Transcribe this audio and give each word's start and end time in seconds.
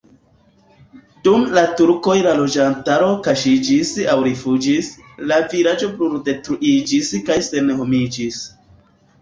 Dum 1.27 1.43
la 1.57 1.63
turkoj 1.81 2.15
la 2.27 2.31
loĝantaro 2.39 3.09
kaŝiĝis 3.27 3.93
aŭ 4.13 4.17
rifuĝis, 4.29 4.89
la 5.33 5.39
vilaĝo 5.53 5.93
bruldetruiĝis 6.01 7.15
kaj 7.29 7.41
senhomiĝis. 7.51 8.43